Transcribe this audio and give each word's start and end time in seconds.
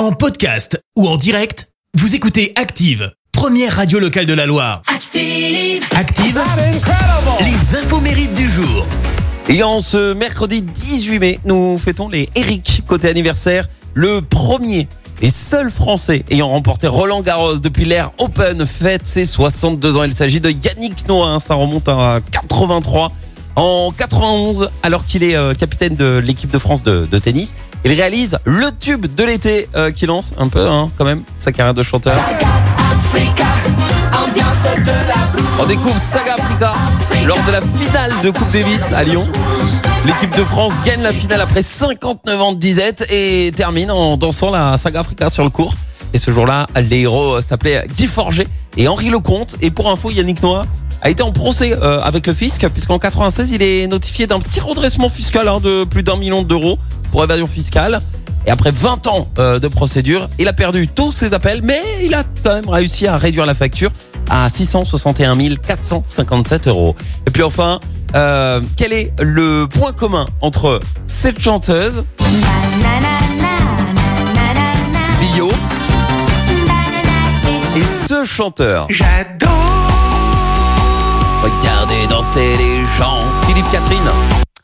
En 0.00 0.12
podcast 0.12 0.82
ou 0.96 1.06
en 1.06 1.18
direct, 1.18 1.68
vous 1.92 2.14
écoutez 2.14 2.54
Active, 2.56 3.12
première 3.32 3.76
radio 3.76 3.98
locale 3.98 4.24
de 4.24 4.32
la 4.32 4.46
Loire. 4.46 4.80
Active. 4.86 5.84
Active, 5.94 6.40
les 7.40 7.76
infos 7.76 8.00
mérites 8.00 8.32
du 8.32 8.48
jour. 8.48 8.86
Et 9.50 9.62
en 9.62 9.80
ce 9.80 10.14
mercredi 10.14 10.62
18 10.62 11.18
mai, 11.18 11.38
nous 11.44 11.76
fêtons 11.76 12.08
les 12.08 12.30
Eric 12.34 12.82
côté 12.86 13.10
anniversaire, 13.10 13.68
le 13.92 14.22
premier 14.22 14.88
et 15.20 15.28
seul 15.28 15.70
français 15.70 16.24
ayant 16.30 16.48
remporté 16.48 16.86
Roland 16.86 17.20
Garros 17.20 17.58
depuis 17.58 17.84
l'ère 17.84 18.12
Open 18.16 18.64
fête 18.64 19.06
ses 19.06 19.26
62 19.26 19.98
ans. 19.98 20.04
Il 20.04 20.14
s'agit 20.14 20.40
de 20.40 20.48
Yannick 20.48 21.06
Noah, 21.08 21.28
hein. 21.28 21.40
ça 21.40 21.52
remonte 21.52 21.90
à 21.90 22.20
83. 22.30 23.12
En 23.56 23.92
91, 23.96 24.70
alors 24.82 25.04
qu'il 25.04 25.22
est 25.22 25.36
euh, 25.36 25.54
capitaine 25.54 25.96
de 25.96 26.18
l'équipe 26.18 26.50
de 26.50 26.58
France 26.58 26.82
de, 26.82 27.06
tennis, 27.18 27.56
il 27.84 27.92
réalise 27.92 28.38
le 28.44 28.70
tube 28.78 29.06
de 29.14 29.24
l'été 29.24 29.68
euh, 29.76 29.90
qui 29.90 30.06
lance 30.06 30.32
un 30.38 30.48
peu 30.48 30.66
hein, 30.66 30.90
quand 30.96 31.04
même 31.04 31.22
sa 31.34 31.52
carrière 31.52 31.74
de 31.74 31.82
chanteur. 31.82 32.18
Africa. 32.78 33.44
Ambiance 34.12 34.62
de 34.62 35.08
la. 35.08 35.62
On 35.62 35.66
découvre 35.66 35.98
Saga 36.00 36.34
Africa 36.34 36.74
lors 37.26 37.42
de 37.44 37.52
la 37.52 37.60
finale 37.60 38.12
de 38.22 38.30
Coupe 38.30 38.50
Davis 38.52 38.92
à 38.92 39.04
Lyon. 39.04 39.26
L'équipe 40.06 40.36
de 40.36 40.44
France 40.44 40.72
gagne 40.84 41.02
la 41.02 41.12
finale 41.12 41.40
après 41.40 41.62
59 41.62 42.40
ans 42.40 42.52
de 42.52 42.58
disette 42.58 43.06
et 43.10 43.52
termine 43.54 43.90
en 43.90 44.16
dansant 44.16 44.50
la 44.50 44.78
Saga 44.78 45.00
Africa 45.00 45.28
sur 45.28 45.44
le 45.44 45.50
court. 45.50 45.74
Et 46.12 46.18
ce 46.18 46.30
jour-là, 46.30 46.66
les 46.88 47.00
héros 47.00 47.40
s'appelaient 47.42 47.86
Guy 47.96 48.06
Forget 48.06 48.46
et 48.76 48.88
Henri 48.88 49.10
Lecomte. 49.10 49.56
Et 49.60 49.70
pour 49.70 49.90
info, 49.90 50.10
Yannick 50.10 50.42
Noah 50.42 50.62
a 51.02 51.10
été 51.10 51.22
en 51.22 51.32
procès 51.32 51.72
euh, 51.72 52.00
avec 52.02 52.26
le 52.26 52.34
fisc 52.34 52.66
puisqu'en 52.68 52.98
96, 52.98 53.52
il 53.52 53.62
est 53.62 53.86
notifié 53.86 54.26
d'un 54.26 54.38
petit 54.38 54.60
redressement 54.60 55.08
fiscal 55.08 55.48
hein, 55.48 55.60
de 55.60 55.84
plus 55.84 56.02
d'un 56.02 56.16
million 56.16 56.42
d'euros 56.42 56.78
pour 57.10 57.24
évasion 57.24 57.46
fiscale. 57.46 58.00
Et 58.46 58.50
après 58.50 58.70
20 58.70 59.06
ans 59.06 59.28
euh, 59.38 59.58
de 59.58 59.68
procédure, 59.68 60.28
il 60.38 60.48
a 60.48 60.52
perdu 60.52 60.88
tous 60.88 61.12
ses 61.12 61.34
appels, 61.34 61.60
mais 61.62 61.80
il 62.02 62.14
a 62.14 62.24
quand 62.42 62.54
même 62.54 62.68
réussi 62.68 63.06
à 63.06 63.16
réduire 63.16 63.46
la 63.46 63.54
facture 63.54 63.90
à 64.30 64.48
661 64.48 65.36
457 65.56 66.68
euros. 66.68 66.94
Et 67.26 67.30
puis 67.30 67.42
enfin, 67.42 67.80
euh, 68.14 68.60
quel 68.76 68.92
est 68.92 69.12
le 69.20 69.66
point 69.66 69.92
commun 69.92 70.26
entre 70.40 70.80
cette 71.06 71.40
chanteuse, 71.40 72.04
Lio, 75.34 75.50
et 77.76 78.08
ce 78.08 78.24
chanteur? 78.24 78.88
Danser 82.30 82.56
les 82.58 82.76
gens. 82.98 83.18
Philippe 83.46 83.68
Catherine. 83.70 84.08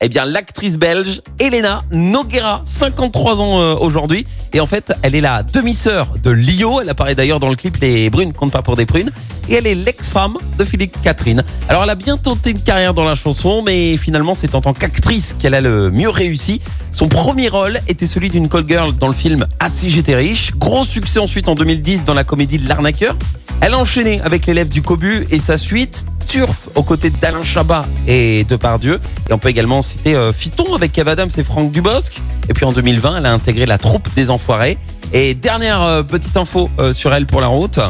Eh 0.00 0.08
bien, 0.08 0.24
l'actrice 0.24 0.78
belge 0.78 1.20
Elena 1.38 1.82
Noguera, 1.90 2.62
53 2.64 3.40
ans 3.40 3.60
euh, 3.60 3.74
aujourd'hui. 3.74 4.26
Et 4.54 4.60
en 4.60 4.66
fait, 4.66 4.92
elle 5.02 5.14
est 5.14 5.20
la 5.20 5.42
demi-sœur 5.42 6.14
de 6.22 6.30
Lio. 6.30 6.80
Elle 6.80 6.88
apparaît 6.88 7.14
d'ailleurs 7.14 7.40
dans 7.40 7.50
le 7.50 7.56
clip 7.56 7.76
Les 7.78 8.08
Brunes 8.08 8.32
comptent 8.32 8.52
pas 8.52 8.62
pour 8.62 8.76
des 8.76 8.86
prunes. 8.86 9.10
Et 9.48 9.54
elle 9.54 9.66
est 9.66 9.74
l'ex-femme 9.74 10.38
de 10.58 10.64
Philippe 10.64 11.00
Catherine. 11.02 11.42
Alors, 11.68 11.82
elle 11.84 11.90
a 11.90 11.96
bien 11.96 12.16
tenté 12.16 12.50
une 12.50 12.60
carrière 12.60 12.94
dans 12.94 13.04
la 13.04 13.14
chanson, 13.14 13.62
mais 13.62 13.96
finalement, 13.96 14.34
c'est 14.34 14.54
en 14.54 14.60
tant 14.60 14.72
qu'actrice 14.72 15.34
qu'elle 15.38 15.54
a 15.54 15.60
le 15.60 15.90
mieux 15.90 16.10
réussi. 16.10 16.62
Son 16.92 17.08
premier 17.08 17.48
rôle 17.48 17.78
était 17.88 18.06
celui 18.06 18.30
d'une 18.30 18.48
call 18.48 18.64
girl 18.66 18.96
dans 18.96 19.08
le 19.08 19.12
film 19.12 19.46
Ah 19.58 19.68
j'étais 19.82 20.14
riche. 20.14 20.52
Gros 20.56 20.84
succès 20.84 21.18
ensuite 21.18 21.48
en 21.48 21.54
2010 21.54 22.04
dans 22.04 22.14
la 22.14 22.24
comédie 22.24 22.58
de 22.58 22.68
l'arnaqueur. 22.68 23.16
Elle 23.60 23.74
a 23.74 23.78
enchaîné 23.78 24.22
avec 24.22 24.46
l'élève 24.46 24.70
du 24.70 24.80
Cobu 24.80 25.26
et 25.30 25.38
sa 25.38 25.58
suite, 25.58 26.06
Turf, 26.30 26.68
aux 26.76 26.84
côtés 26.84 27.10
d'Alain 27.10 27.42
Chabat 27.42 27.84
et 28.06 28.44
de 28.44 28.54
Pardieu. 28.54 29.00
Et 29.28 29.32
on 29.32 29.38
peut 29.38 29.48
également 29.48 29.82
citer 29.82 30.14
euh, 30.14 30.32
Fiston 30.32 30.76
avec 30.76 30.92
Kev 30.92 31.10
Adams 31.10 31.30
et 31.36 31.42
Franck 31.42 31.72
Dubosc. 31.72 32.22
Et 32.48 32.52
puis 32.52 32.64
en 32.64 32.72
2020, 32.72 33.18
elle 33.18 33.26
a 33.26 33.32
intégré 33.32 33.66
la 33.66 33.78
troupe 33.78 34.08
des 34.14 34.30
Enfoirés. 34.30 34.78
Et 35.12 35.34
dernière 35.34 35.82
euh, 35.82 36.02
petite 36.04 36.36
info 36.36 36.70
euh, 36.78 36.92
sur 36.92 37.12
elle 37.12 37.26
pour 37.26 37.40
la 37.40 37.48
route. 37.48 37.80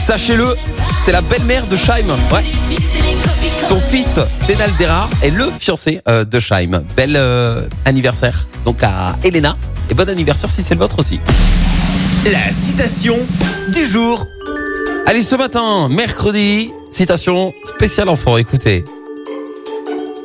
Sachez-le, 0.00 0.56
c'est 0.98 1.12
la 1.12 1.20
belle-mère 1.20 1.68
de 1.68 1.76
Scheim. 1.76 2.08
Ouais. 2.32 2.44
Son 3.68 3.80
fils, 3.80 4.18
Denal 4.48 4.74
Derard, 4.76 5.08
est 5.22 5.30
le 5.30 5.52
fiancé 5.56 6.00
de 6.08 6.40
Scheim. 6.40 6.82
Bel 6.96 7.16
anniversaire 7.84 8.48
donc 8.64 8.82
à 8.82 9.16
Elena. 9.22 9.56
Et 9.88 9.94
bon 9.94 10.08
anniversaire 10.08 10.50
si 10.50 10.64
c'est 10.64 10.74
le 10.74 10.80
vôtre 10.80 10.98
aussi. 10.98 11.20
La 12.24 12.50
citation 12.52 13.16
du 13.72 13.86
jour. 13.86 14.26
Allez, 15.06 15.22
ce 15.22 15.34
matin, 15.34 15.88
mercredi, 15.88 16.72
citation 16.90 17.52
spéciale 17.64 18.08
enfant, 18.08 18.36
écoutez. 18.36 18.84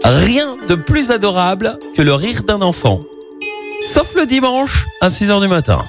Rien 0.04 0.56
de 0.68 0.76
plus 0.76 1.12
adorable 1.12 1.80
que 1.96 2.02
le 2.02 2.14
rire 2.14 2.44
d'un 2.44 2.62
enfant. 2.62 3.00
Sauf 3.82 4.14
le 4.16 4.26
dimanche 4.26 4.86
à 5.02 5.10
6h 5.10 5.42
du 5.42 5.48
matin. 5.48 5.84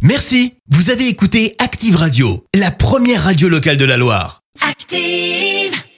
Merci, 0.00 0.54
vous 0.70 0.90
avez 0.90 1.08
écouté 1.08 1.54
Active 1.58 1.96
Radio, 1.96 2.44
la 2.54 2.70
première 2.70 3.24
radio 3.24 3.48
locale 3.48 3.76
de 3.76 3.84
la 3.84 3.96
Loire. 3.96 4.42
Active. 4.60 5.82